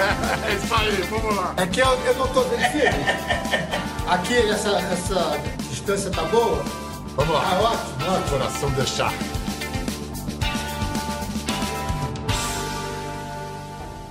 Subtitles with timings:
[0.00, 1.54] É isso aí, vamos lá.
[1.56, 2.88] É que eu, eu não tô filho.
[4.06, 6.62] Aqui, essa, essa distância tá boa?
[7.16, 7.42] Vamos lá.
[7.44, 8.30] Ah, ótimo, ótimo.
[8.30, 9.12] Coração deixar.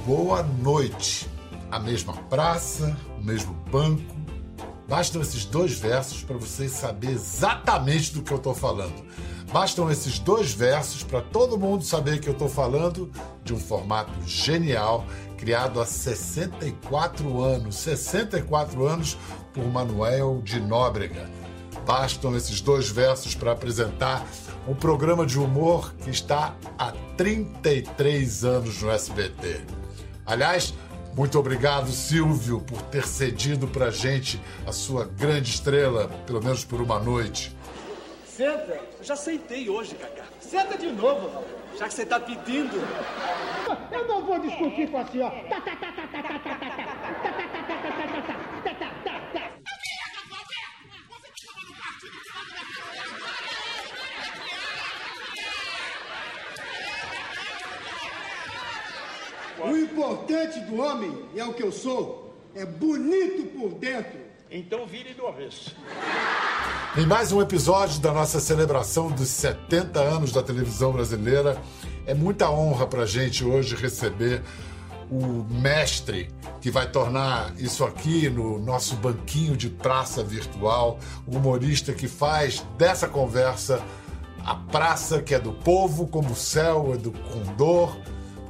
[0.05, 1.29] Boa noite.
[1.71, 4.15] A mesma praça, o mesmo banco.
[4.89, 9.05] Bastam esses dois versos para vocês saber exatamente do que eu estou falando.
[9.51, 13.09] Bastam esses dois versos para todo mundo saber que eu estou falando
[13.43, 15.05] de um formato genial,
[15.37, 19.17] criado há 64 anos 64 anos
[19.53, 21.29] por Manuel de Nóbrega.
[21.85, 24.25] Bastam esses dois versos para apresentar
[24.67, 29.61] um programa de humor que está há 33 anos no SBT.
[30.25, 30.73] Aliás,
[31.15, 36.81] muito obrigado, Silvio, por ter cedido pra gente a sua grande estrela, pelo menos por
[36.81, 37.55] uma noite.
[38.35, 38.79] Senta.
[39.01, 40.25] Já sentei hoje, Cacá.
[40.47, 41.43] Senta de novo.
[41.77, 42.77] Já que você tá pedindo.
[43.91, 45.35] Eu não vou discutir com a senhora.
[45.49, 48.21] Tá, tá, tá, tá, tá, tá, tá, tá, tá, tá, tá, tá, tá, tá,
[48.63, 49.51] tá, tá, tá, tá.
[59.59, 64.17] O importante do homem, e é o que eu sou, é bonito por dentro.
[64.49, 65.75] Então vire do avesso.
[66.97, 71.55] Em mais um episódio da nossa celebração dos 70 anos da televisão brasileira,
[72.07, 74.41] é muita honra pra gente hoje receber
[75.07, 76.27] o mestre
[76.59, 82.65] que vai tornar isso aqui no nosso banquinho de praça virtual, o humorista que faz
[82.79, 83.79] dessa conversa
[84.43, 87.95] a praça que é do povo, como o céu é do condor,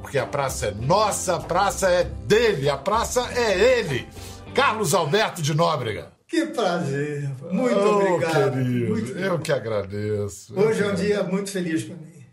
[0.00, 4.08] porque a praça é nossa, a praça é dele, a praça é ele.
[4.54, 6.17] Carlos Alberto de Nóbrega.
[6.28, 7.28] Que prazer.
[7.50, 8.52] Muito Oh, obrigado.
[8.52, 10.54] querido, Muito- eu que agradeço.
[10.58, 12.24] Hoje é um dia muito feliz para mim.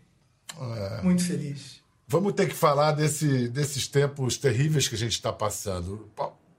[0.74, 1.02] É.
[1.02, 1.80] Muito feliz.
[2.06, 6.08] Vamos ter que falar desse- desses tempos terríveis que a gente está passando.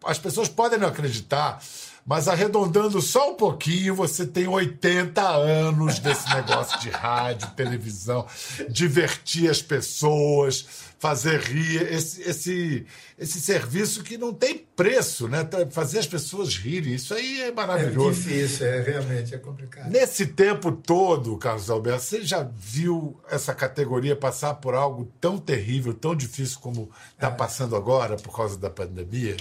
[0.04, 1.62] As pessoas podem não acreditar,
[2.08, 8.25] mas arredondando só um pouquinho, você tem 80 anos desse negócio de rádio, televisão,
[8.69, 10.66] divertir as pessoas,
[10.97, 12.85] fazer rir, esse, esse,
[13.19, 15.46] esse serviço que não tem preço, né?
[15.69, 18.22] Fazer as pessoas rirem, isso aí é É maravilhoso.
[18.22, 19.91] difícil, é realmente é complicado.
[19.91, 25.94] Nesse tempo todo, Carlos Alberto, você já viu essa categoria passar por algo tão terrível,
[25.94, 29.35] tão difícil como está passando agora por causa da pandemia?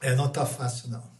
[0.00, 1.15] É, não tá fácil, não.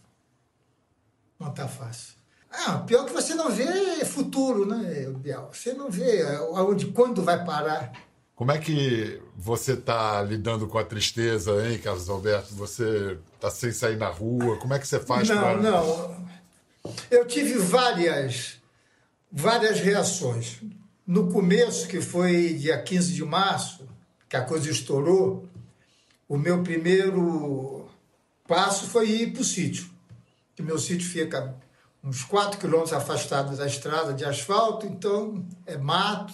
[1.39, 2.15] Não tá fácil.
[2.51, 5.49] Ah, pior que você não vê futuro, né, Biel?
[5.51, 6.21] Você não vê
[6.55, 7.91] aonde, quando vai parar.
[8.35, 12.53] Como é que você está lidando com a tristeza, hein, Carlos Alberto?
[12.55, 14.57] Você está sem sair na rua?
[14.57, 15.57] Como é que você faz não, para.
[15.57, 16.27] não.
[17.09, 18.59] Eu tive várias,
[19.31, 20.61] várias reações.
[21.05, 23.87] No começo, que foi dia 15 de março,
[24.29, 25.47] que a coisa estourou,
[26.27, 27.87] o meu primeiro
[28.47, 29.96] passo foi ir para o sítio.
[30.57, 31.55] Que meu sítio fica
[32.03, 36.33] uns 4 quilômetros afastado da estrada de asfalto, então é mato.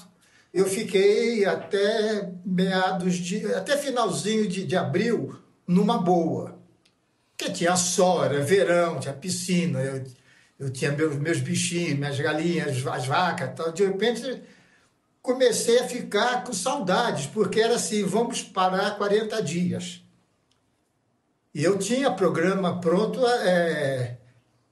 [0.53, 3.45] Eu fiquei até meados de.
[3.53, 6.57] até finalzinho de, de abril, numa boa.
[7.35, 10.05] Porque tinha sol, era verão, tinha piscina, eu,
[10.57, 13.73] eu tinha meus, meus bichinhos, minhas galinhas, as vacas tal.
[13.73, 14.41] De repente,
[15.21, 20.01] comecei a ficar com saudades, porque era assim, vamos parar 40 dias.
[21.53, 24.17] E eu tinha programa pronto é,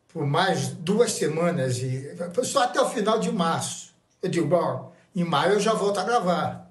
[0.09, 3.93] por mais duas semanas, e só até o final de março.
[4.21, 6.67] Eu digo, bom, em maio eu já volto a gravar.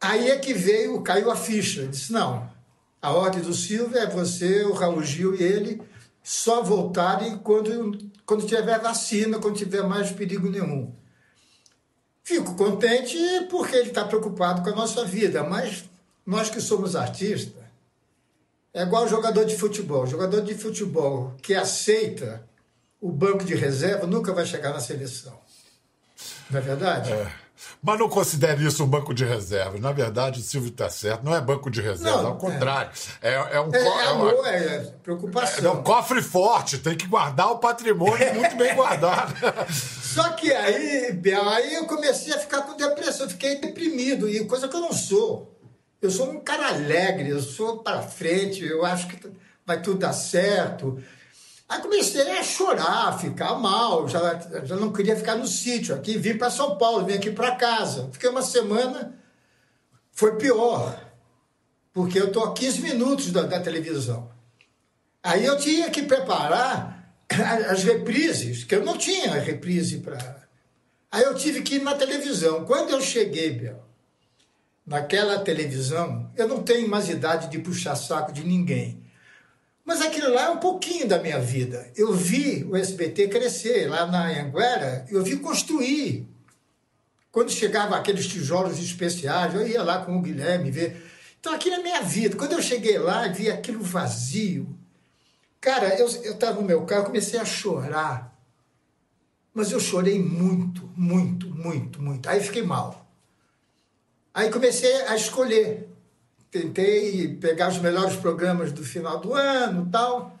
[0.00, 1.82] Aí é que veio, caiu a ficha.
[1.82, 2.50] Eu disse, não,
[3.02, 5.82] a ordem do Silvio é você, o Raul Gil e ele
[6.22, 10.94] só voltarem quando, quando tiver vacina, quando tiver mais perigo nenhum.
[12.22, 13.18] Fico contente
[13.50, 15.84] porque ele está preocupado com a nossa vida, mas
[16.24, 17.59] nós que somos artistas,
[18.74, 20.06] é igual jogador de futebol.
[20.06, 22.42] Jogador de futebol que aceita
[23.00, 25.38] o banco de reserva nunca vai chegar na seleção.
[26.50, 27.10] Não é verdade?
[27.82, 29.80] Mas não considere isso um banco de reservas.
[29.80, 31.22] Na verdade, o Silvio está certo.
[31.24, 32.90] Não é banco de reservas, Não, ao contrário.
[33.22, 35.74] É, é um, É, co- é é uma- amor, é É preocupação.
[35.74, 39.34] um cofre forte, tem que guardar o patrimônio muito bem guardado.
[39.72, 44.66] Só que aí, Bel, aí eu comecei a ficar com depressão, fiquei deprimido, e coisa
[44.68, 45.54] que eu não sou.
[46.00, 49.18] Eu sou um cara alegre, eu sou para frente, eu acho que
[49.66, 51.02] vai tudo dar certo.
[51.68, 56.16] Aí comecei a chorar, a ficar mal, já, já não queria ficar no sítio aqui,
[56.16, 58.08] vim para São Paulo, vim aqui para casa.
[58.12, 59.14] Fiquei uma semana,
[60.10, 60.98] foi pior,
[61.92, 64.30] porque eu estou a 15 minutos da, da televisão.
[65.22, 67.14] Aí eu tinha que preparar
[67.68, 70.48] as reprises, que eu não tinha reprise para.
[71.12, 72.64] Aí eu tive que ir na televisão.
[72.64, 73.89] Quando eu cheguei, Bel,
[74.90, 79.00] naquela televisão, eu não tenho mais idade de puxar saco de ninguém.
[79.84, 81.92] Mas aquilo lá é um pouquinho da minha vida.
[81.94, 86.28] Eu vi o SBT crescer lá na Anguera, eu vi construir.
[87.30, 91.08] Quando chegava aqueles tijolos especiais, eu ia lá com o Guilherme ver.
[91.38, 92.36] Então, aquilo é minha vida.
[92.36, 94.76] Quando eu cheguei lá e vi aquilo vazio,
[95.60, 98.36] cara, eu estava no meu carro, comecei a chorar.
[99.54, 102.28] Mas eu chorei muito, muito, muito, muito.
[102.28, 102.99] Aí fiquei mal.
[104.32, 105.88] Aí comecei a escolher.
[106.50, 110.38] Tentei pegar os melhores programas do final do ano tal.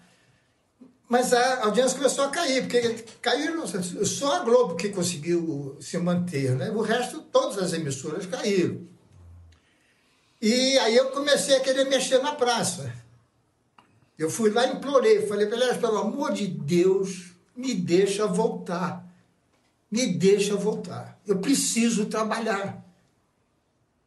[1.08, 6.54] Mas a audiência começou a cair, porque caíram só a Globo que conseguiu se manter,
[6.54, 6.70] né?
[6.70, 8.86] O resto, todas as emissoras caíram.
[10.40, 12.94] E aí eu comecei a querer mexer na praça.
[14.16, 19.04] Eu fui lá e implorei, falei para pelo amor de Deus, me deixa voltar.
[19.90, 21.20] Me deixa voltar.
[21.26, 22.79] Eu preciso trabalhar.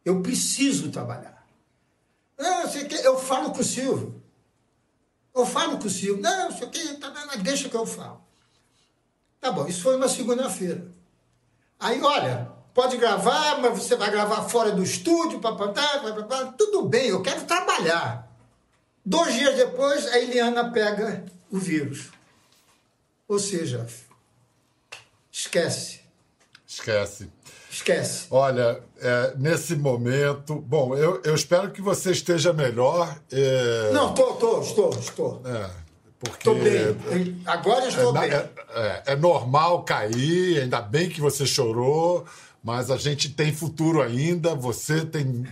[0.04, 1.46] Eu preciso trabalhar.
[2.38, 4.22] Não, sei que, eu falo com o Silvio.
[5.34, 6.22] Eu falo com o Silvio.
[6.22, 7.10] Não, sei o que, tá,
[7.42, 8.22] deixa que eu falo.
[9.40, 10.86] Tá bom, isso foi uma segunda-feira.
[11.78, 16.52] Aí, olha, pode gravar, mas você vai gravar fora do estúdio, papapá, papapá.
[16.56, 18.30] Tudo bem, eu quero trabalhar.
[19.04, 22.10] Dois dias depois, a Eliana pega o vírus.
[23.28, 23.86] Ou seja,
[25.30, 26.00] esquece.
[26.66, 27.30] Esquece.
[27.74, 28.26] Esquece.
[28.30, 30.54] Olha, é, nesse momento.
[30.54, 33.18] Bom, eu, eu espero que você esteja melhor.
[33.32, 33.90] É...
[33.92, 35.42] Não, tô, tô, estou, estou.
[35.44, 35.70] É,
[36.20, 36.48] porque.
[36.48, 37.42] Estou bem.
[37.44, 38.30] Agora estou é, bem.
[38.30, 42.24] É, é, normal cair, ainda bem que você chorou,
[42.62, 45.44] mas a gente tem futuro ainda, você tem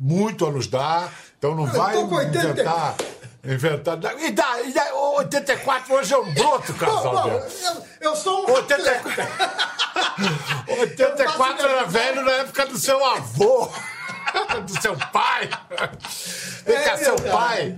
[0.00, 2.48] muito a nos dar, então não Eu vai tô com 80.
[2.48, 2.96] inventar.
[3.44, 3.98] Inventar.
[4.20, 7.26] E dá, e dá, 84 hoje é um broto, casal.
[7.26, 7.38] meu.
[7.38, 9.12] eu, eu sou um 84,
[10.78, 13.68] 84 era velho na época do seu avô,
[14.64, 15.50] do seu pai.
[16.64, 17.76] Vem É cá, seu pai.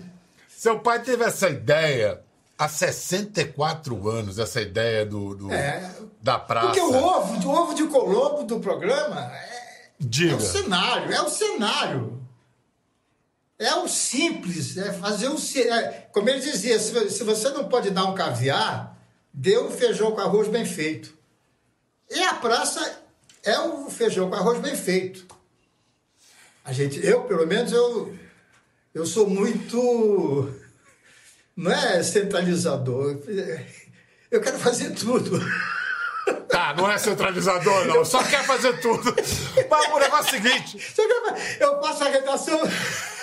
[0.49, 2.21] Seu pai teve essa ideia
[2.59, 5.91] há 64 anos, essa ideia do, do- É.
[6.23, 6.67] da praça.
[6.69, 10.37] Porque o ovo, o ovo de Colombo do programa é, é Diga.
[10.37, 12.24] o cenário, é o cenário.
[13.59, 15.37] É o simples, é fazer o.
[15.59, 18.99] É, como ele dizia, se, se você não pode dar um caviar,
[19.33, 21.17] dê um feijão com arroz bem feito.
[22.11, 23.03] E a praça
[23.43, 25.27] é o feijão com arroz bem feito.
[26.65, 28.17] A gente, eu, pelo menos, eu,
[28.93, 30.53] eu sou muito.
[31.57, 33.21] Não é centralizador.
[34.31, 35.39] Eu quero fazer tudo.
[36.49, 38.05] Tá, não é centralizador, não.
[38.05, 39.15] Só quer fazer tudo.
[39.71, 40.95] Mas o negócio é o seguinte.
[41.61, 42.61] Eu faço a redação,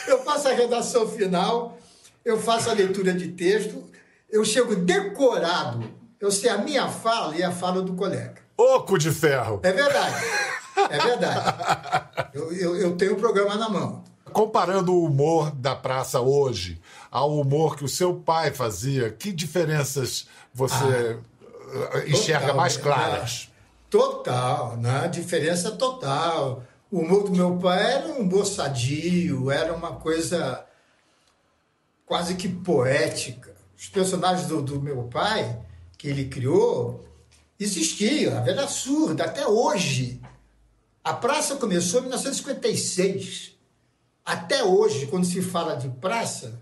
[0.07, 1.77] eu faço a redação final,
[2.23, 3.83] eu faço a leitura de texto,
[4.29, 5.89] eu chego decorado,
[6.19, 8.35] eu sei a minha fala e a fala do colega.
[8.57, 9.59] Oco de ferro.
[9.63, 10.25] É verdade,
[10.89, 12.29] é verdade.
[12.33, 14.03] Eu, eu, eu tenho o programa na mão.
[14.31, 16.79] Comparando o humor da praça hoje
[17.11, 21.17] ao humor que o seu pai fazia, que diferenças você eh,
[22.07, 22.83] enxerga Total, mais né?
[22.83, 23.49] claras?
[23.89, 25.07] Total, né?
[25.07, 26.63] diferença total.
[26.89, 30.65] O humor do meu pai era um humor sadio, era uma coisa
[32.05, 33.55] quase que poética.
[33.77, 35.59] Os personagens do, do meu pai,
[35.97, 37.05] que ele criou,
[37.59, 40.21] existiam, a velha surda, até hoje.
[41.03, 43.57] A praça começou em 1956.
[44.25, 46.61] Até hoje, quando se fala de praça,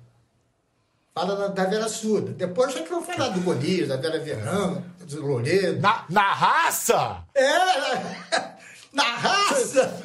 [1.13, 2.31] fala da, da Vera Surda.
[2.31, 5.79] Depois já que vão falar do Golias, da Vera Verão, do Loureiro.
[5.79, 7.23] Na, na raça?
[7.35, 8.59] É!
[8.91, 10.03] Na raça!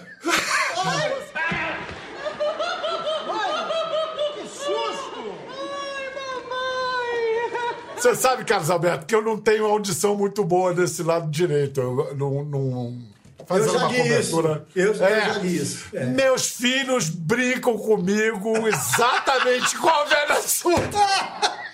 [0.77, 1.11] Ai,
[4.35, 5.35] Que susto!
[7.97, 11.81] Você sabe, Carlos Alberto, que eu não tenho audição muito boa desse lado direito.
[11.81, 12.45] Eu não.
[12.45, 13.14] não
[13.47, 14.67] fazendo uma cobertura.
[14.69, 14.79] isso.
[14.79, 15.85] Eu- eu já li isso.
[15.95, 16.05] É.
[16.07, 20.99] Meus filhos brincam comigo exatamente igual a velha surda.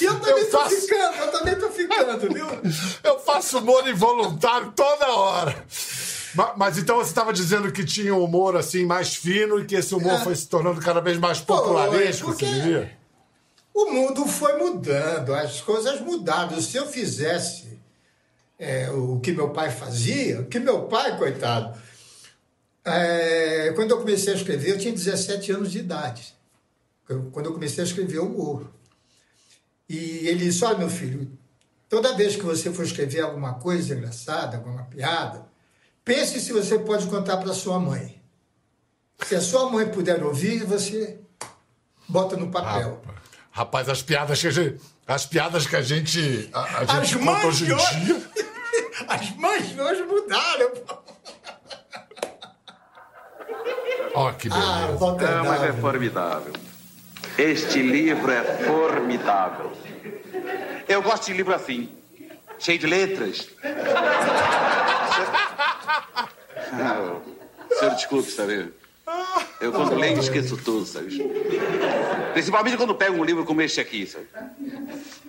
[0.00, 2.46] E eu também Eu tô faço- ficando, eu também tô ficando, viu?
[3.02, 5.64] Eu faço humor involuntário toda hora.
[6.34, 9.74] Ma- Mas, então você estava dizendo que tinha um humor assim mais fino e que
[9.74, 10.18] esse humor É.
[10.24, 12.96] foi se tornando cada vez mais popularesco, porque- você diria?
[13.74, 16.60] O mundo foi mudando, as coisas mudaram.
[16.60, 17.67] Se eu fizesse
[18.58, 21.78] é, o que meu pai fazia, o que meu pai, coitado,
[22.84, 26.34] é, quando eu comecei a escrever, eu tinha 17 anos de idade.
[27.32, 28.70] Quando eu comecei a escrever humor.
[29.88, 31.30] E ele disse: Olha, meu filho,
[31.88, 35.46] toda vez que você for escrever alguma coisa engraçada, alguma piada,
[36.04, 38.20] pense se você pode contar para sua mãe.
[39.26, 41.18] Se a sua mãe puder ouvir, você
[42.06, 43.02] bota no papel.
[43.50, 47.46] Rapaz, as piadas que a gente, as piadas que a gente, a, a gente conta
[47.46, 48.28] hoje em dia.
[49.08, 50.70] As mães de hoje mudaram.
[50.70, 50.98] pô.
[54.14, 54.66] Ó, que beleza.
[54.68, 56.52] Ah, Walter Ah, mas é formidável.
[57.38, 59.72] Este livro é formidável.
[60.88, 61.88] Eu gosto de livro assim,
[62.58, 63.48] cheio de letras.
[66.72, 67.20] Ah,
[67.70, 68.72] o senhor desculpe, sabe?
[69.60, 71.18] Eu quando leio esqueço tudo, sabe?
[72.32, 74.26] Principalmente quando pego um livro como este aqui, sabe?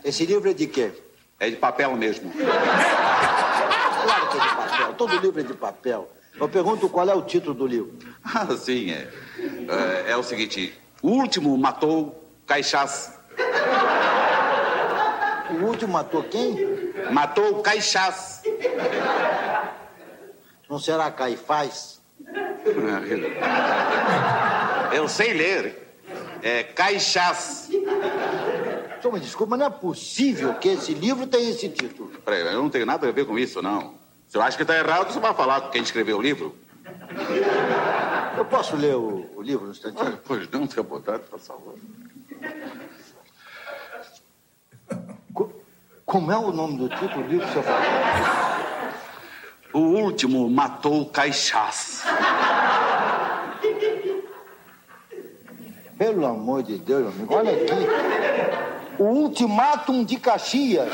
[0.04, 0.92] Esse livro é de quê?
[1.40, 2.32] É de papel mesmo.
[4.04, 4.94] Claro que é de papel.
[4.94, 6.10] Todo livro é de papel.
[6.40, 7.98] Eu pergunto qual é o título do livro.
[8.24, 9.08] Ah, sim, é.
[10.08, 13.18] É, é o seguinte: o último matou Caixás.
[15.52, 16.94] O último matou quem?
[17.12, 18.44] Matou Caixás.
[20.70, 22.00] Não será Caifás?
[24.94, 25.98] Eu sei ler.
[26.44, 27.69] É Caixás.
[29.12, 32.10] Me desculpa, mas não é possível que esse livro tenha esse título.
[32.24, 33.96] Peraí, eu não tenho nada a ver com isso, não.
[34.28, 36.56] Se eu acho que está errado, você vai falar com quem escreveu o livro.
[38.38, 40.20] Eu posso ler o, o livro um instantinho?
[40.26, 41.76] Pois não, fica à vontade, por favor.
[45.34, 45.52] Co-
[46.06, 48.60] Como é o nome do título do livro que o senhor falou?
[49.74, 52.04] O último matou Caixás.
[55.98, 58.69] Pelo amor de Deus, amigo, olha aqui.
[59.00, 60.90] O Ultimátum de Caxias.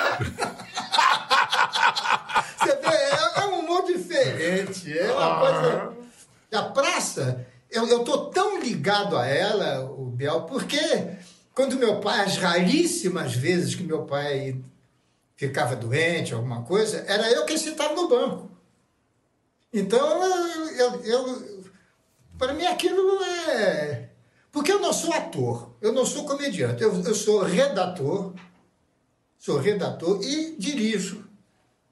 [2.58, 4.98] Você vê, é, é um humor diferente.
[4.98, 5.94] É uma coisa.
[6.54, 10.78] A praça, eu, eu tô tão ligado a ela, o Biel, porque
[11.54, 14.62] quando meu pai, as raríssimas vezes que meu pai
[15.36, 18.50] ficava doente, alguma coisa, era eu quem sentava no banco.
[19.74, 21.66] Então, eu, eu, eu-
[22.38, 24.10] para mim aquilo é.
[24.52, 28.34] Porque eu não sou ator, eu não sou comediante, eu, eu sou redator,
[29.38, 31.24] sou redator e dirijo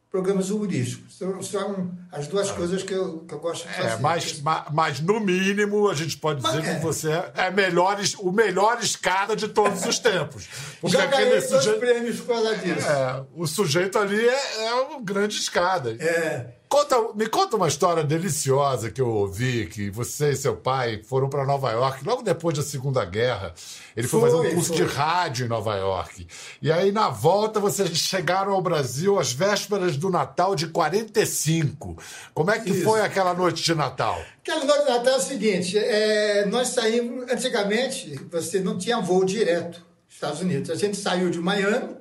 [0.10, 1.18] programas humorísticos.
[1.18, 3.90] São, são as duas coisas que eu, que eu gosto de fazer.
[3.90, 6.76] É, mas, ma- mas no mínimo a gente pode dizer Mas é.
[6.76, 10.48] que você é melhor, es- o melhor escada de todos os tempos.
[10.80, 12.88] Porque Já ganhei dois sujeito, prêmios por causa disso.
[12.88, 15.92] é, o sujeito ali é, é grande escada.
[16.00, 16.53] É.
[16.74, 21.30] Conta, me conta uma história deliciosa que eu ouvi, que você e seu pai foram
[21.30, 23.54] para Nova York logo depois da Segunda Guerra.
[23.96, 24.78] Ele foi, Foi, fazer um curso foi.
[24.78, 26.26] de rádio em Nova York.
[26.60, 31.96] E aí, na volta, vocês chegaram ao Brasil às vésperas do Natal de 45.
[32.34, 32.84] Como é que Isso.
[32.84, 34.20] foi aquela noite de Natal?
[34.42, 37.32] Aquela noite de Natal é o seguinte: é, nós saímos.
[37.32, 39.74] Antigamente, você não tinha voo direto
[40.08, 40.72] dos Estados Unidos.
[40.72, 41.98] A gente saiu de Miami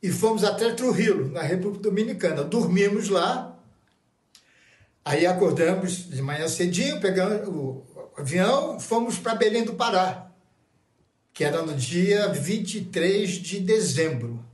[0.00, 2.44] e fomos até Trujillo, na República Dominicana.
[2.44, 3.51] Dormimos lá.
[5.04, 7.82] Aí acordamos de manhã cedinho, pegamos o
[8.16, 10.30] avião, fomos para Belém do Pará,
[11.32, 14.44] que era no dia 23 de dezembro.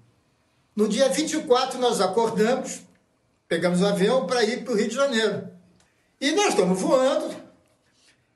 [0.74, 2.80] No dia 24, nós acordamos,
[3.46, 5.48] pegamos o avião para ir para o Rio de Janeiro.
[6.20, 7.34] E nós estamos voando.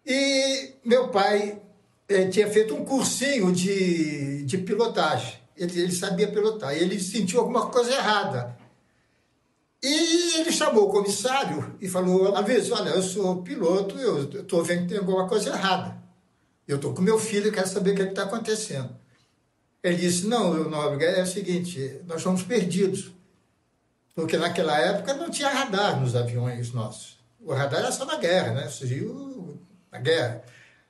[0.05, 1.61] E meu pai
[2.09, 5.39] eh, tinha feito um cursinho de, de pilotagem.
[5.57, 6.77] Ele, ele sabia pilotar.
[6.77, 8.57] E ele sentiu alguma coisa errada.
[9.83, 14.83] E ele chamou o comissário e falou: Aviso, olha, eu sou piloto, eu estou vendo
[14.83, 16.01] que tem alguma coisa errada.
[16.69, 18.95] Eu estou com meu filho e quero saber o que está acontecendo.
[19.83, 23.11] Ele disse: Não, meu nobre, é o seguinte, nós fomos perdidos.
[24.15, 27.19] Porque naquela época não tinha radar nos aviões nossos.
[27.41, 28.69] O radar era só na guerra, né?
[28.69, 29.59] Surgiu
[29.91, 30.45] na guerra.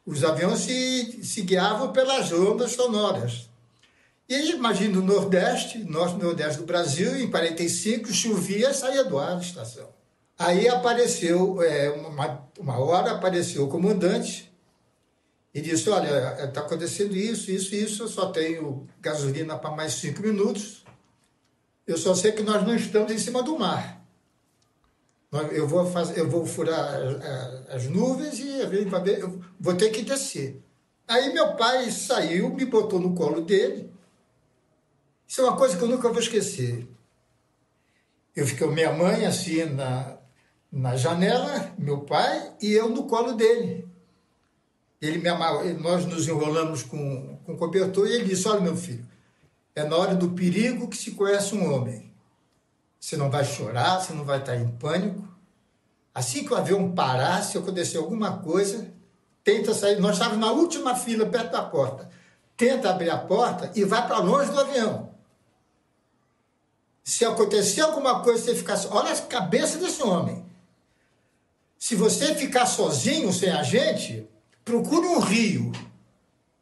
[0.04, 3.48] Os aviões se, se guiavam pelas ondas sonoras.
[4.32, 9.40] E imagina o Nordeste, norte Nordeste do Brasil, em 45, chovia, saía do ar a
[9.40, 9.90] estação.
[10.38, 14.50] Aí apareceu, é, uma, uma hora apareceu o comandante
[15.52, 20.22] e disse, olha, está acontecendo isso, isso, isso, eu só tenho gasolina para mais cinco
[20.22, 20.82] minutos,
[21.86, 24.02] eu só sei que nós não estamos em cima do mar.
[25.50, 30.00] Eu vou, fazer, eu vou furar a- a- as nuvens e eu vou ter que
[30.00, 30.62] descer.
[31.06, 33.91] Aí meu pai saiu, me botou no colo dele.
[35.32, 36.86] Isso é uma coisa que eu nunca vou esquecer.
[38.36, 40.18] Eu fiquei com minha mãe assim na,
[40.70, 43.88] na janela, meu pai, e eu no colo dele.
[45.00, 49.06] Ele me amarrou, nós nos enrolamos com, com cobertor e ele disse: Olha, meu filho,
[49.74, 52.12] é na hora do perigo que se conhece um homem.
[53.00, 55.26] Você não vai chorar, você não vai estar em pânico.
[56.14, 58.92] Assim que o avião parar, se acontecer alguma coisa,
[59.42, 59.98] tenta sair.
[59.98, 62.10] Nós estávamos na última fila, perto da porta.
[62.54, 65.11] Tenta abrir a porta e vai para longe do avião.
[67.04, 68.78] Se acontecer alguma coisa, você ficar.
[68.90, 70.44] Olha a cabeça desse homem.
[71.78, 74.28] Se você ficar sozinho, sem a gente,
[74.64, 75.72] procure um rio.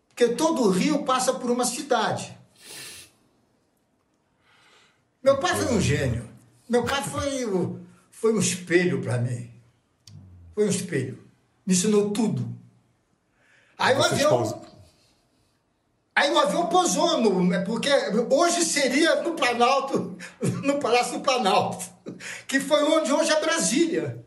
[0.09, 2.37] Porque todo rio passa por uma cidade.
[5.23, 6.28] Meu pai foi um gênio.
[6.68, 7.47] Meu pai foi,
[8.11, 9.50] foi um espelho para mim.
[10.54, 11.23] Foi um espelho.
[11.66, 12.49] Me ensinou tudo.
[13.76, 14.69] Aí o avião.
[16.14, 17.88] Aí o avião pousou, no, é porque
[18.31, 20.19] hoje seria no Planalto,
[20.62, 21.85] no Palácio do Planalto,
[22.47, 24.25] que foi onde hoje é Brasília.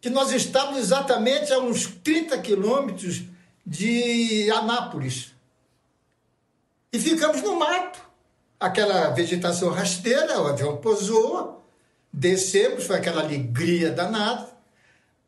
[0.00, 3.22] Que nós estávamos exatamente a uns 30 quilômetros
[3.64, 5.32] de Anápolis.
[6.92, 8.00] E ficamos no mato.
[8.58, 11.64] Aquela vegetação rasteira, o avião pousou,
[12.12, 14.48] descemos, foi aquela alegria danada.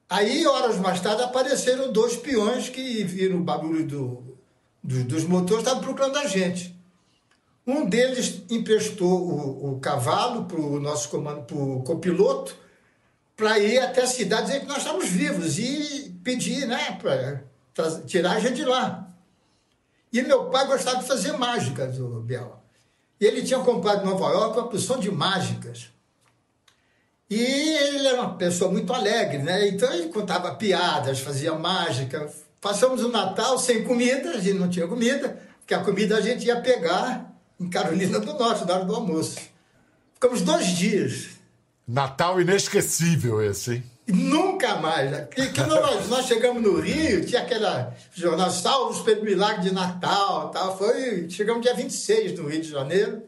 [0.09, 4.34] Aí, horas mais tarde, apareceram dois peões que viram o barulho do,
[4.85, 6.75] do- dos motores, estavam procurando a gente.
[7.67, 12.55] Um deles emprestou o, o cavalo para o nosso comando, para o copiloto,
[13.35, 17.43] para ir até a cidade dizer que nós estávamos vivos e pedir né, para
[18.07, 19.09] tirar a gente de lá.
[20.12, 22.61] E meu pai gostava de fazer mágicas, o Biel.
[23.21, 25.88] E ele tinha comprado em Nova York uma porção de mágicas.
[27.29, 29.67] E ele era uma pessoa muito alegre, né?
[29.69, 32.31] Então ele contava piadas, fazia mágica.
[32.64, 36.47] Passamos o Natal sem comida, a gente não tinha comida, porque a comida a gente
[36.47, 37.30] ia pegar
[37.61, 39.37] em Carolina do Norte, na hora do almoço.
[40.14, 41.26] Ficamos dois dias.
[41.87, 43.85] Natal inesquecível esse, hein?
[44.06, 45.28] Nunca mais.
[45.28, 50.49] Que, que nós, nós chegamos no Rio, tinha aquela jornal Salvos pelo Milagre de Natal.
[50.49, 50.78] Tal.
[50.78, 53.23] Foi, chegamos dia 26 no Rio de Janeiro.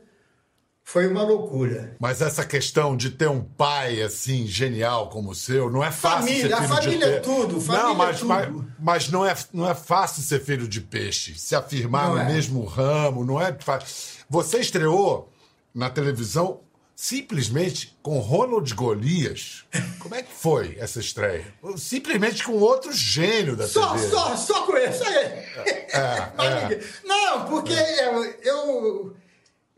[0.89, 1.97] Foi uma loucura.
[1.99, 6.29] Mas essa questão de ter um pai assim genial como o seu, não é fácil
[6.29, 8.29] Família, ser a filho família de é tudo, família não, mas, é tudo.
[8.29, 12.21] Mas, mas não, é, não é fácil ser filho de peixe, se afirmar Não no
[12.21, 12.25] é.
[12.33, 14.23] mesmo ramo, não é fácil.
[14.31, 15.29] Você estreou
[15.75, 16.61] na televisão
[16.95, 19.65] simplesmente com Ronald Golias.
[19.99, 21.45] Como é que foi essa estreia?
[21.77, 24.09] Simplesmente com outro gênio da Só, TV.
[24.09, 25.43] só, só com isso aí.
[26.39, 26.63] Mas é.
[26.63, 29.17] ninguém- Não, porque eu, eu,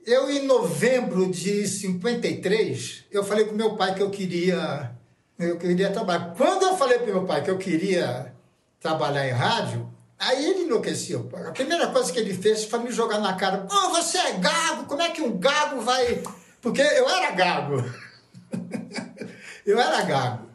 [0.09, 4.91] eu, em novembro de 53, eu falei com meu pai que eu queria,
[5.39, 6.33] eu queria trabalhar.
[6.35, 8.35] Quando eu falei para meu pai que eu queria
[8.81, 11.29] trabalhar em rádio, aí ele enlouqueceu.
[11.47, 13.59] A primeira coisa que ele fez foi me jogar na cara.
[13.59, 16.23] Pô, você é gago, como é que um gago vai...
[16.63, 17.85] Porque eu era gago.
[19.67, 20.49] eu era gago.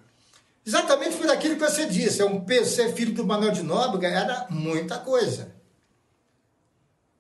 [0.66, 4.48] Exatamente por aquilo que você disse, é um ser filho do Manuel de Nóbrega era
[4.50, 5.53] muita coisa.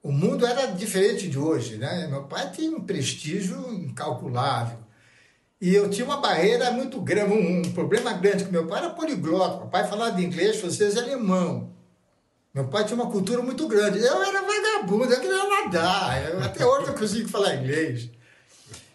[0.04, 2.08] O mundo era diferente de hoje, né?
[2.08, 4.78] Meu pai tinha um prestígio incalculável.
[5.62, 8.90] E eu tinha uma barreira muito grande, um, um problema grande, que meu pai era
[8.90, 11.72] poliglota, meu pai falava de inglês, francês e alemão.
[12.54, 13.98] Meu pai tinha uma cultura muito grande.
[14.00, 16.30] Eu era vagabundo, eu queria nadar.
[16.30, 18.10] Eu, até hoje eu consigo falar inglês.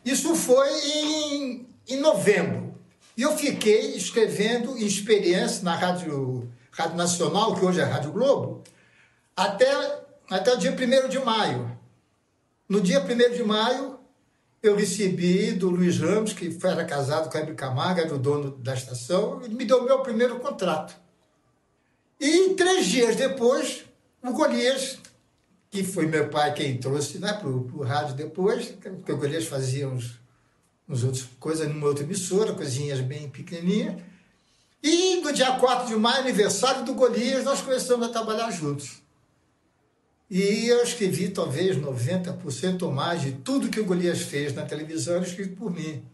[0.05, 2.75] Isso foi em, em novembro.
[3.17, 8.63] E eu fiquei escrevendo experiência na Rádio, Rádio Nacional, que hoje é Rádio Globo,
[9.35, 9.67] até,
[10.31, 11.79] até o dia 1 de maio.
[12.69, 13.99] No dia 1 de maio,
[14.63, 18.51] eu recebi do Luiz Ramos, que era casado com a Hebe Camargo, era o dono
[18.59, 20.95] da estação, ele me deu o meu primeiro contrato.
[22.21, 23.85] E três dias depois,
[24.23, 24.99] o Golias,
[25.71, 29.89] que foi meu pai quem trouxe né, para o rádio depois, porque o Golias fazia
[29.89, 30.19] uns,
[30.89, 34.03] uns outros coisas numa outra emissora, coisinhas bem pequenininhas.
[34.83, 39.08] E no dia 4 de maio, aniversário do Golias, nós começamos a trabalhar juntos.
[40.31, 45.17] E eu escrevi talvez 90% ou mais de tudo que o Golias fez na televisão,
[45.17, 46.05] era escrito por mim.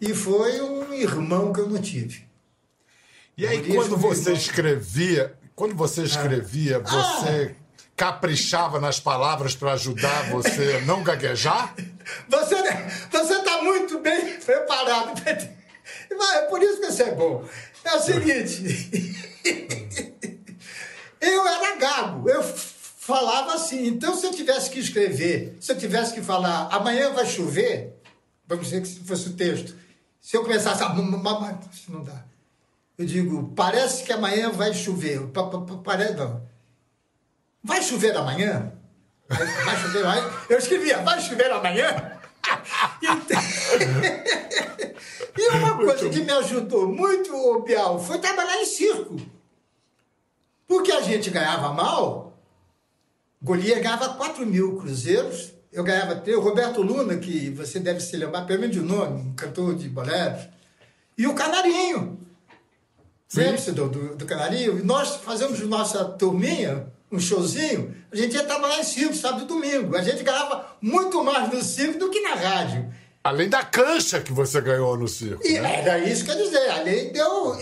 [0.00, 2.26] E foi um irmão que eu não tive.
[3.36, 7.54] E aí, Golias quando você escrevia, quando você escrevia, você
[7.96, 11.74] caprichava nas palavras para ajudar você a não gaguejar?
[12.28, 12.56] Você
[13.10, 15.22] você está muito bem preparado.
[15.28, 17.44] É por isso que você é bom.
[17.84, 19.10] É o seguinte.
[21.20, 22.28] Eu era gago.
[22.28, 22.42] Eu
[23.10, 23.86] falava assim.
[23.88, 28.00] Então, se eu tivesse que escrever, se eu tivesse que falar, amanhã vai chover,
[28.46, 29.74] vamos dizer que se fosse o texto,
[30.20, 30.94] se eu começasse a.
[31.72, 32.24] Isso não dá.
[32.96, 35.26] Eu digo, parece que amanhã vai chover.
[35.28, 36.42] Pa- pa- pa- Parece, não.
[37.62, 38.72] Vai chover amanhã?
[39.28, 40.30] Vai chover amanhã?
[40.48, 42.18] Eu escrevia, vai chover amanhã?
[45.38, 49.16] E uma coisa que me ajudou muito, Bial, foi trabalhar em circo.
[50.66, 52.29] Porque a gente ganhava mal,
[53.42, 58.16] Golias ganhava 4 mil cruzeiros, eu ganhava 3, o Roberto Luna, que você deve se
[58.16, 60.48] lembrar pelo menos de nome, um cantor de boleros,
[61.16, 62.18] e o Canarinho.
[63.34, 64.78] Lembra-se do, do, do Canarinho?
[64.78, 69.46] E nós fazemos nossa turminha, um showzinho, a gente ia trabalhar em circo, sábado e
[69.46, 69.96] domingo.
[69.96, 72.92] A gente ganhava muito mais no circo do que na rádio.
[73.22, 75.46] Além da cancha que você ganhou no circo.
[75.46, 75.80] E né?
[75.80, 76.70] era isso que eu ia dizer.
[76.70, 77.56] A lei deu.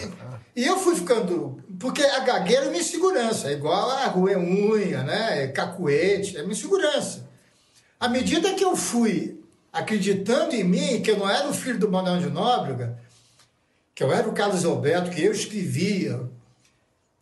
[0.58, 1.62] E eu fui ficando.
[1.78, 5.44] Porque a gagueira é minha segurança, é igual a rua é unha, né?
[5.44, 7.28] É cacuete, é minha segurança.
[8.00, 9.40] À medida que eu fui
[9.72, 12.98] acreditando em mim, que eu não era o filho do Manuel de Nóbrega,
[13.94, 16.28] que eu era o Carlos Alberto, que eu escrevia,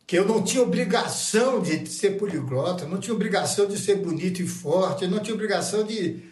[0.07, 4.49] que eu não tinha obrigação de ser poliglota, não tinha obrigação de ser bonito e
[4.49, 6.23] forte, não tinha obrigação de,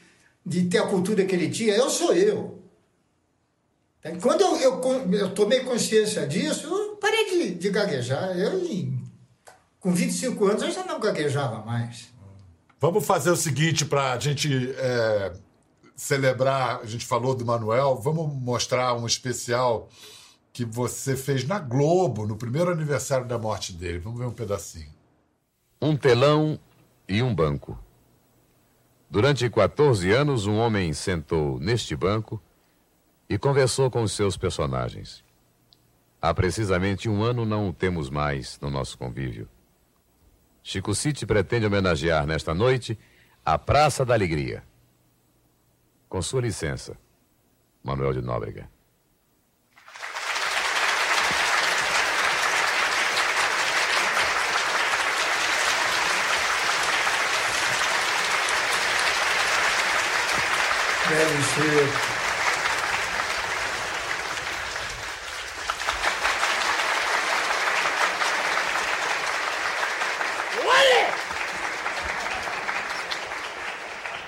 [0.47, 1.75] de ter a cultura que ele tinha.
[1.75, 2.63] Eu sou eu.
[4.23, 8.31] Quando eu, eu, eu tomei consciência disso, parei de, de gaguejar.
[8.39, 8.63] Eu,
[9.79, 12.09] com 25 anos, eu já não gaguejava mais.
[12.81, 15.33] Vamos fazer o seguinte para a gente é,
[15.95, 16.81] celebrar.
[16.81, 19.89] A gente falou do Manuel, vamos mostrar um especial
[20.51, 23.99] que você fez na Globo, no primeiro aniversário da morte dele.
[23.99, 24.93] Vamos ver um pedacinho.
[25.83, 26.59] Um telão
[27.07, 27.79] e um banco.
[29.11, 32.41] Durante 14 anos, um homem sentou neste banco
[33.29, 35.24] e conversou com os seus personagens.
[36.25, 39.47] Há precisamente um ano não o temos mais no nosso convívio.
[40.63, 42.99] Chico City pretende homenagear nesta noite
[43.45, 44.65] a Praça da Alegria.
[46.09, 46.97] Com sua licença,
[47.83, 48.71] Manuel de Nóbrega.
[61.07, 62.14] Deve ser.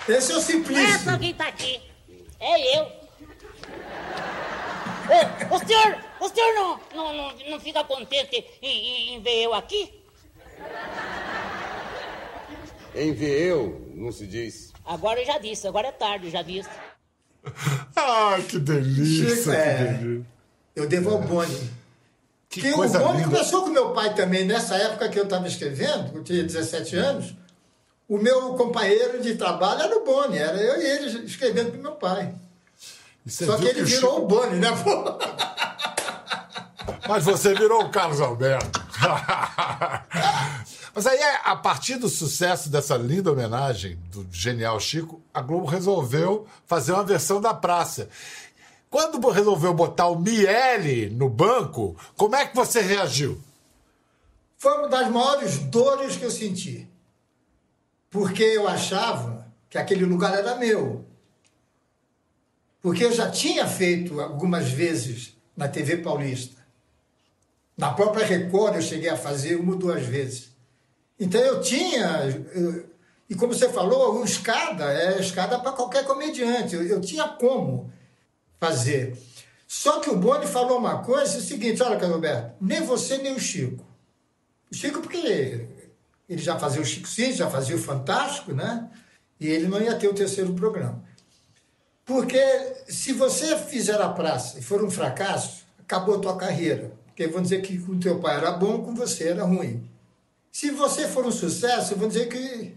[0.08, 0.94] Esse é o Simplício.
[0.94, 1.80] Essa quem tá aqui.
[2.38, 2.84] É eu.
[5.50, 9.42] Ô, o senhor, o senhor não, não, não, não fica contente em, em, em ver
[9.44, 9.92] eu aqui?
[12.94, 14.72] Em ver eu, não se diz.
[14.84, 16.68] Agora eu já disse, agora é tarde, já disse.
[17.98, 19.74] Ah, que delícia, Chico, que é.
[19.94, 20.26] delícia.
[20.74, 21.70] Eu devo ao Boni.
[22.48, 23.24] Que Que o Boni linda.
[23.30, 27.34] começou com meu pai também, nessa época que eu estava escrevendo, eu tinha 17 anos.
[28.08, 31.92] O meu companheiro de trabalho era o Boni, era eu e ele escrevendo para meu
[31.92, 32.34] pai.
[33.26, 34.68] Só que ele o virou Chico- o Boni, né?
[37.08, 38.80] Mas você virou o Carlos Alberto.
[40.94, 46.46] Mas aí, a partir do sucesso dessa linda homenagem do genial Chico, a Globo resolveu
[46.66, 48.08] fazer uma versão da praça.
[48.88, 53.38] Quando resolveu botar o Miele no banco, como é que você reagiu?
[54.56, 56.88] Foi uma das maiores dores que eu senti.
[58.16, 61.04] Porque eu achava que aquele lugar era meu.
[62.80, 66.56] Porque eu já tinha feito algumas vezes na TV Paulista.
[67.76, 70.48] Na própria Record eu cheguei a fazer uma ou duas vezes.
[71.20, 72.22] Então eu tinha.
[73.28, 76.74] e como você falou, escada é escada para qualquer comediante.
[76.74, 77.92] Eu, eu tinha como
[78.58, 79.14] fazer.
[79.68, 82.22] Só que o Boni falou uma coisa, é o seguinte, olha, Carlos
[82.58, 83.84] nem você nem o Chico.
[84.72, 85.68] O Chico, porque
[86.28, 88.90] ele já fazia o Chico Cid, já fazia o Fantástico, né?
[89.38, 91.04] E ele não ia ter o terceiro programa.
[92.04, 92.40] Porque
[92.88, 96.92] se você fizer a praça e for um fracasso, acabou a tua carreira.
[97.06, 99.88] Porque vão dizer que com teu pai era bom, com você era ruim.
[100.52, 102.74] Se você for um sucesso, vão dizer que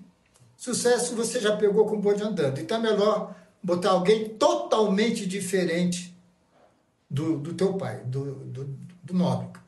[0.58, 2.60] sucesso você já pegou com o bonde andando.
[2.60, 6.16] Então é melhor botar alguém totalmente diferente
[7.10, 9.59] do, do teu pai, do, do, do Nóbrega.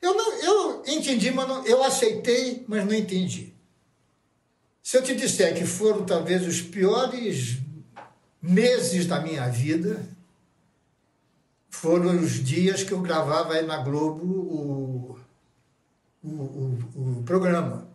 [0.00, 3.52] Eu, não, eu entendi, mas não, eu aceitei, mas não entendi.
[4.82, 7.58] Se eu te disser que foram talvez os piores
[8.40, 10.08] meses da minha vida,
[11.68, 15.18] foram os dias que eu gravava aí na Globo o,
[16.24, 17.88] o, o, o programa.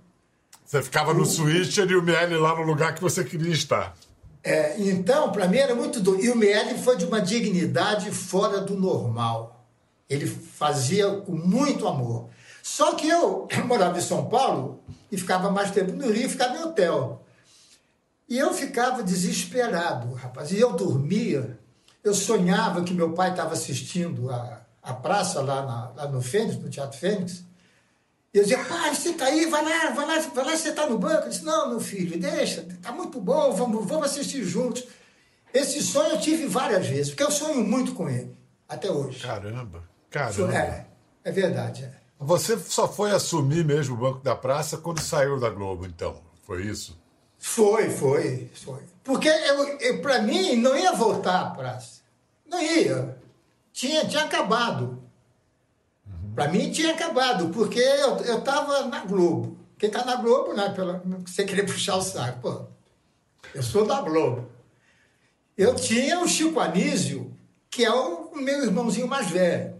[0.66, 3.96] Você ficava no switcher e o Miele lá no lugar que você queria estar.
[4.44, 6.24] É, então, para mim era muito doido.
[6.24, 9.53] E o Miele foi de uma dignidade fora do normal.
[10.10, 12.30] Ele fazia com muito amor.
[12.62, 16.64] Só que eu, morava em São Paulo e ficava mais tempo no Rio, ficava em
[16.64, 17.24] hotel.
[18.28, 20.52] E eu ficava desesperado, rapaz.
[20.52, 21.60] E eu dormia,
[22.04, 26.58] eu sonhava que meu pai estava assistindo a, a praça lá, na- lá no Fênix,
[26.58, 27.44] no Teatro Fênix.
[28.34, 31.26] E eu dizia, pai, está aí, vai lá, vai lá, vai lá, está no banco.
[31.26, 34.86] Eu disse, não, meu filho, deixa, está muito bom, vamos, vamos assistir juntos.
[35.54, 38.36] Esse sonho eu tive várias vezes, porque eu sonho muito com ele,
[38.68, 39.20] até hoje.
[39.20, 39.84] Caramba,
[40.54, 40.86] É,
[41.24, 41.84] é verdade.
[41.86, 42.04] é.
[42.20, 46.22] Você só foi assumir mesmo o Banco da Praça quando saiu da Globo, então.
[46.44, 46.98] Foi isso?
[47.38, 48.82] Foi, foi, foi.
[49.04, 52.02] Porque eu, eu, para mim não ia voltar à praça.
[52.48, 53.18] Não ia.
[53.74, 55.04] Tinha, tinha acabado.
[56.34, 59.58] Para mim tinha acabado, porque eu estava na Globo.
[59.78, 60.70] Quem está na Globo, né?
[60.70, 62.40] Pela, você querer puxar o saco.
[62.42, 62.66] Pô,
[63.54, 64.50] eu sou da Globo.
[65.58, 67.36] Eu tinha o Chico Anísio,
[67.70, 69.73] que é o meu irmãozinho mais velho.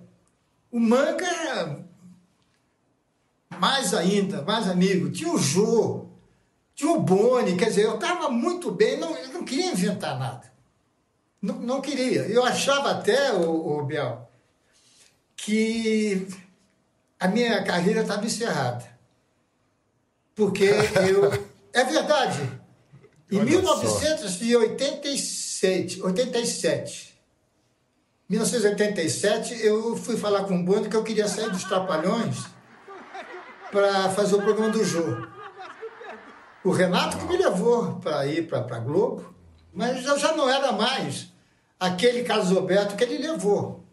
[0.74, 1.86] O Manga,
[3.60, 5.12] mais ainda, mais amigo.
[5.12, 6.08] Tinha o Jô,
[6.74, 10.52] tinha o Boni, quer dizer, eu estava muito bem, não, eu não queria inventar nada.
[11.40, 12.22] Não, não queria.
[12.22, 14.28] Eu achava até, o, Biel,
[15.36, 16.28] que
[17.20, 18.84] a minha carreira estava encerrada.
[20.34, 20.66] Porque
[21.08, 21.32] eu.
[21.72, 22.50] É verdade.
[23.32, 27.13] Em Olha 1987, 87,
[28.30, 32.46] 1987, eu fui falar com o Boni que eu queria sair dos Trapalhões
[33.72, 35.28] para fazer o programa do Jô.
[36.64, 39.34] O Renato que me levou para ir para a Globo,
[39.74, 41.34] mas eu já não era mais
[41.80, 43.84] aquele Carlos Alberto que ele levou.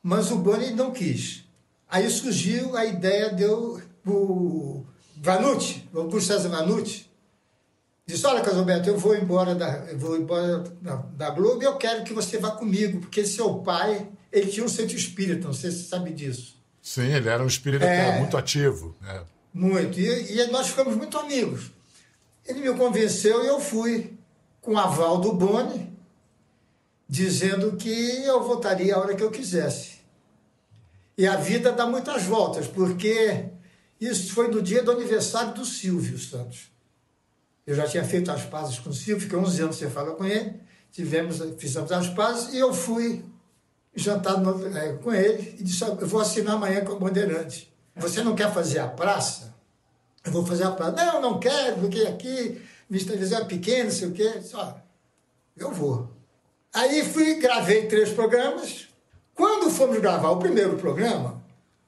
[0.00, 1.44] Mas o Boni não quis.
[1.88, 7.07] Aí surgiu a ideia de eu, o Vanucci, o Augusto César Vanucci,
[8.14, 11.66] disse, olha, Carlos Alberto, eu vou embora da, eu vou embora da, da Globo e
[11.66, 15.54] eu quero que você vá comigo, porque seu pai, ele tinha um centro espírita, não
[15.54, 16.56] sei se você sabe disso.
[16.82, 17.96] Sim, ele era um espírita que É.
[18.08, 18.96] era muito ativo.
[19.00, 19.22] né?
[19.52, 20.00] Muito.
[20.00, 21.70] E, e nós ficamos muito amigos.
[22.46, 24.14] Ele me convenceu e eu fui
[24.62, 25.92] com o aval do Boni,
[27.08, 27.90] dizendo que
[28.24, 29.98] eu voltaria a hora que eu quisesse.
[31.16, 33.46] E a vida dá muitas voltas, porque
[34.00, 36.70] isso foi no dia do aniversário do Silvio Santos.
[37.68, 40.24] Eu já tinha feito as pazes com o Silvio, fiquei 11 anos sem falar com
[40.24, 40.54] ele,
[40.90, 43.22] tivemos, fizemos as pazes e eu fui
[43.94, 47.70] jantar no- eh, com ele e disse, "Ó, eu vou assinar amanhã com o Bandeirante.
[47.96, 49.54] Você não quer fazer a praça?
[50.24, 50.92] Eu vou fazer a praça.
[50.92, 54.32] Não, não quero, porque aqui minha televisão é não sei o quê.
[54.34, 54.72] Eu disse, "Ó,
[55.58, 56.08] eu vou.
[56.72, 58.88] Aí fui, gravei três programas.
[59.34, 61.42] Quando fomos gravar o primeiro programa,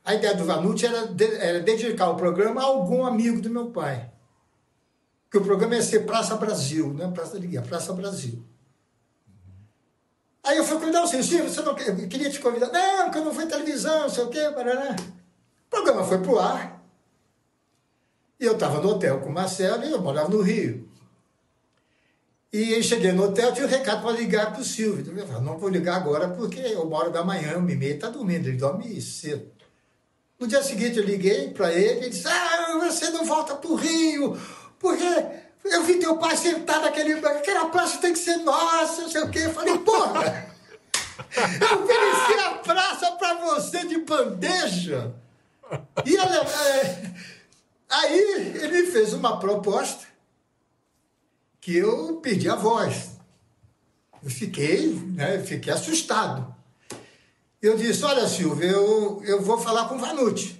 [0.04, 3.70] a ideia do Vanucci era, de- era dedicar o programa a algum amigo do meu
[3.70, 4.10] pai.
[5.30, 8.44] Que o programa ia ser Praça Brasil, não é Praça da Liguinha, Praça Brasil.
[10.42, 12.68] Aí eu fui convidar o Silvio, Silvio, você não eu queria te convidar.
[12.72, 14.96] Não, que eu não fui televisão, não sei o quê, parará.
[14.96, 16.82] O programa foi pro ar.
[18.40, 20.88] E eu estava no hotel com o Marcelo e eu morava no Rio.
[22.52, 25.16] E aí cheguei no hotel, tinha um recado para ligar para o Silvio.
[25.16, 28.48] Eu falei, não vou ligar agora porque uma hora da manhã, uma e está dormindo,
[28.48, 29.52] ele dorme cedo.
[30.38, 33.76] No dia seguinte eu liguei para ele e disse, ah, você não volta para o
[33.76, 34.36] Rio,
[34.80, 35.04] porque
[35.64, 39.30] eu vi teu pai sentado naquele, aquela praça tem que ser nossa, não sei o
[39.30, 39.40] quê.
[39.40, 40.50] Eu falei, porra,
[41.60, 45.14] eu ofereci a praça para você de bandeja.
[46.04, 47.14] E ela, é,
[47.90, 50.06] aí ele fez uma proposta
[51.60, 53.10] que eu perdi a voz.
[54.22, 56.54] Eu fiquei, né, fiquei assustado.
[57.60, 60.58] Eu disse, olha, Silvio, eu, eu vou falar com o Vanucci,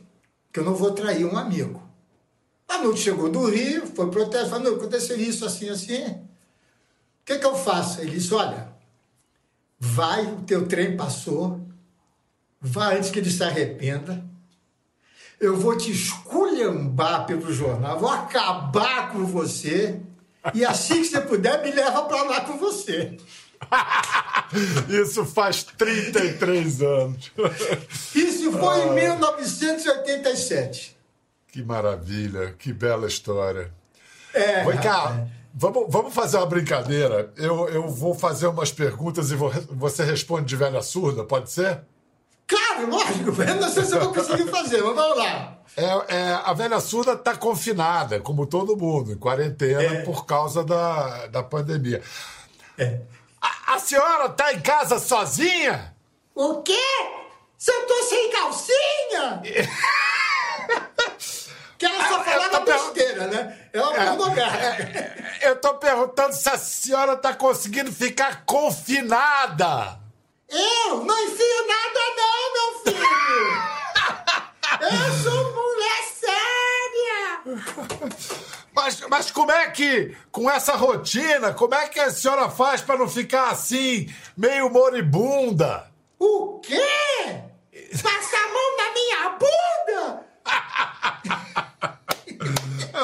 [0.52, 1.89] que eu não vou trair um amigo.
[2.70, 6.04] Vanucci chegou do Rio, foi protesto, falou, aconteceu isso, assim, assim.
[6.04, 6.28] O
[7.24, 8.00] que, que eu faço?
[8.00, 8.68] Ele disse, olha,
[9.78, 11.61] vai, o teu trem passou,
[12.61, 14.24] vai antes que ele se arrependa.
[15.40, 20.00] Eu vou te esculhambar pelo jornal, vou acabar com você.
[20.54, 23.16] E assim que você puder, me leva para lá com você.
[24.88, 27.33] Isso faz 33 anos.
[28.14, 31.00] Isso foi em 1987.
[31.53, 33.73] Que maravilha, que bela história.
[34.33, 37.33] É, Vem cá, vamos, vamos fazer uma brincadeira.
[37.37, 41.81] Eu, eu vou fazer umas perguntas e vou- você responde de velha surda, pode ser?
[42.47, 43.43] Claro, lógico.
[43.43, 45.59] Eu não sei se eu vou conseguir fazer, mas vamos lá.
[45.77, 50.03] É, é, a velha surda está confinada, como todo mundo, em quarentena É.
[50.03, 52.03] por causa da, da pandemia.
[53.41, 55.95] A, a senhora está em casa sozinha?
[56.35, 56.79] O quê?
[57.59, 59.43] Se eu tô sem calcinha?
[61.81, 63.59] que ela só Ah, falava tô besteira, né?
[63.73, 65.38] É uma pornográfica.
[65.40, 69.99] Eu estou perguntando se a senhora está conseguindo ficar confinada.
[70.47, 73.81] Eu não enfio nada não, meu filho!
[74.83, 77.40] Eu sou mulher séria!
[78.75, 82.99] Mas, mas como é que, com essa rotina, como é que a senhora faz para
[82.99, 85.90] não ficar assim, meio moribunda?
[86.19, 86.87] O quê?
[88.03, 90.30] Passa a mão na minha bunda?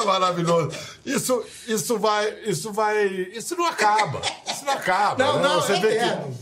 [0.07, 0.71] Maravilhoso.
[1.05, 4.21] Isso, isso vai, isso vai, isso não acaba.
[4.49, 5.23] Isso não acaba.
[5.23, 5.47] Não, né?
[5.49, 6.37] não, Você é vê que eterno.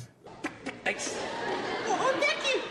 [1.87, 2.63] Onde é que.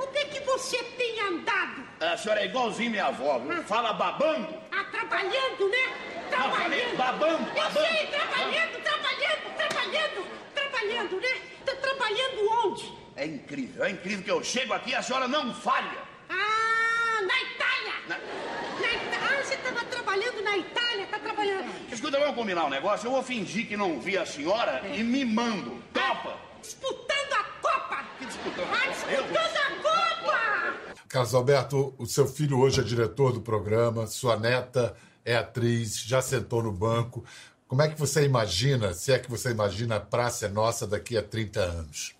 [0.00, 1.84] Onde é que você tem andado?
[2.00, 3.62] A senhora é igualzinho minha avó, viu?
[3.64, 4.48] Fala babando.
[4.72, 6.26] Ah, trabalhando, né?
[6.30, 6.96] Trabalhando.
[6.96, 7.86] babando, Eu babando.
[7.86, 11.40] sei, trabalhando, trabalhando, trabalhando, trabalhando, né?
[11.64, 12.92] Tá trabalhando onde?
[13.16, 15.98] É incrível, é incrível que eu chego aqui e a senhora não falha.
[16.28, 17.94] Ah, na Itália!
[18.08, 19.84] Na- Na Ita- Ah, você estava
[20.14, 21.70] trabalhando na Itália, tá trabalhando.
[21.92, 23.06] Escuta, vamos combinar um negócio?
[23.06, 25.82] Eu vou fingir que não vi a senhora e me mando.
[25.92, 26.36] Topa?
[26.62, 28.04] Disputando a Copa!
[28.18, 29.12] Que disputando a Ah, Copa?
[29.12, 31.04] disputando a Copa!
[31.08, 36.22] Carlos Alberto, o seu filho hoje é diretor do programa, sua neta é atriz, já
[36.22, 37.24] sentou no banco.
[37.66, 41.16] Como é que você imagina, se é que você imagina a Praça é Nossa daqui
[41.18, 42.14] a 30 anos?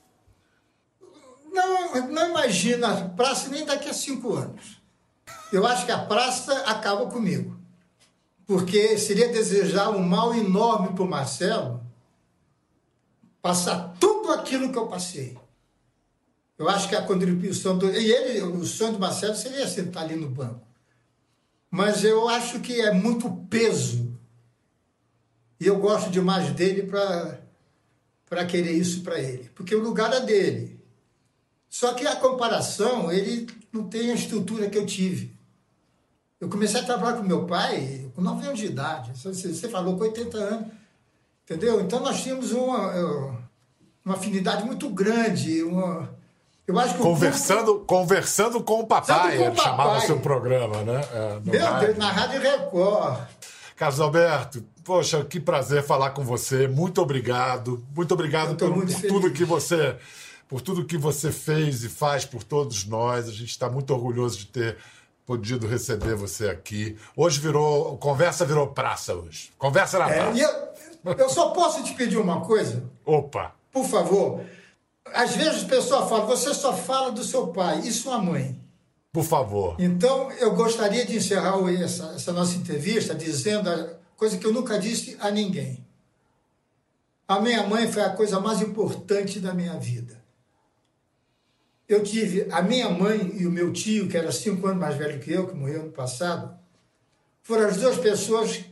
[1.53, 4.83] Não, não imagina a praça nem daqui a cinco anos.
[5.53, 7.57] Eu acho que a praça acaba comigo.
[8.47, 11.83] Porque seria desejar um mal enorme para o Marcelo
[13.41, 15.37] passar tudo aquilo que eu passei.
[16.57, 17.91] Eu acho que a contribuição do.
[17.91, 20.67] E ele, o sonho do Marcelo seria sentar ali no banco.
[21.71, 24.17] Mas eu acho que é muito peso.
[25.59, 29.51] E eu gosto demais dele para querer isso para ele.
[29.55, 30.81] Porque o lugar é dele.
[31.69, 35.34] Só que a comparação, ele não tem a estrutura que eu tive.
[36.45, 39.13] Eu comecei a trabalhar com meu pai com 9 anos de idade.
[39.15, 40.67] Você falou com 80 anos.
[41.43, 41.81] Entendeu?
[41.81, 43.39] Então nós tínhamos uma,
[44.05, 45.63] uma afinidade muito grande.
[45.63, 46.11] Uma,
[46.67, 49.65] eu acho que conversando, conversando com o papai, com o papai.
[49.65, 51.01] chamava seu programa, né?
[51.13, 51.87] É, meu rádio.
[51.87, 53.21] Deus, na Rádio Record.
[53.75, 56.69] Carlos Alberto, poxa, que prazer falar com você.
[56.69, 57.83] Muito obrigado.
[57.97, 59.97] Muito obrigado muito por tudo que você
[60.47, 63.29] por tudo que você fez e faz por todos nós.
[63.29, 64.77] A gente está muito orgulhoso de ter
[65.27, 66.97] podido receber você aqui.
[67.17, 67.97] Hoje virou.
[67.99, 69.51] Conversa virou praça hoje.
[69.59, 70.39] Conversa na é, praça.
[71.05, 72.83] Eu, eu só posso te pedir uma coisa?
[73.05, 73.55] Opa!
[73.73, 74.45] Por favor.
[75.13, 78.59] Às vezes o pessoal fala, você só fala do seu pai e sua mãe.
[79.13, 79.77] Por favor.
[79.79, 84.79] Então, eu gostaria de encerrar essa, essa nossa entrevista dizendo a coisa que eu nunca
[84.79, 85.85] disse a ninguém.
[87.29, 90.24] A minha mãe foi a coisa mais importante da minha vida
[91.89, 95.21] eu tive a minha mãe e o meu tio, que era cinco anos mais velho
[95.21, 96.59] que eu, que morreu no passado,
[97.43, 98.65] foram as duas pessoas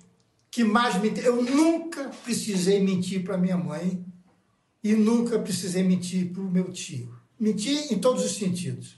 [0.51, 1.12] que mais me.
[1.20, 4.05] Eu nunca precisei mentir para minha mãe
[4.83, 7.14] e nunca precisei mentir para o meu tio.
[7.38, 8.96] Menti em todos os sentidos.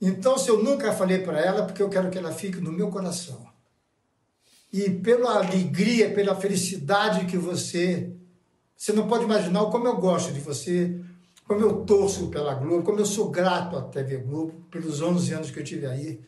[0.00, 2.88] Então, se eu nunca falei para ela, porque eu quero que ela fique no meu
[2.88, 3.46] coração.
[4.72, 8.12] E pela alegria, pela felicidade que você.
[8.76, 10.98] Você não pode imaginar como eu gosto de você,
[11.50, 15.50] como eu torço pela Globo, como eu sou grato à TV Globo pelos 11 anos
[15.50, 16.20] que eu tive aí.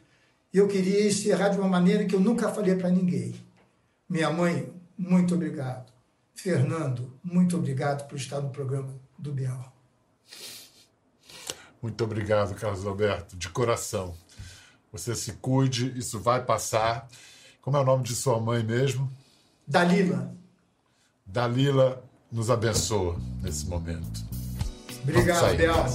[0.52, 3.32] E eu queria encerrar de uma maneira que eu nunca falei para ninguém.
[4.08, 5.92] Minha mãe, muito obrigado.
[6.34, 9.72] Fernando, muito obrigado por estar no programa do Bial.
[11.80, 14.16] Muito obrigado, Carlos Alberto, de coração.
[14.90, 17.06] Você se cuide, isso vai passar.
[17.60, 19.08] Como é o nome de sua mãe mesmo?
[19.68, 20.34] Dalila.
[21.24, 24.41] Dalila nos abençoa nesse momento.
[25.02, 25.86] Obrigado, Bial.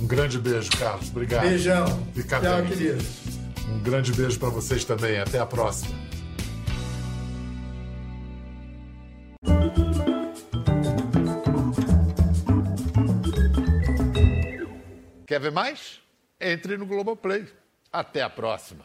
[0.00, 1.08] Um grande beijo, Carlos.
[1.10, 1.42] Obrigado.
[1.48, 2.06] Beijão.
[2.14, 2.66] Fica Tchau, bem.
[2.66, 3.04] querido.
[3.68, 5.18] Um grande beijo para vocês também.
[5.18, 5.94] Até a próxima.
[15.26, 16.00] Quer ver mais?
[16.40, 17.46] Entre no Globoplay.
[17.92, 18.84] Até a próxima.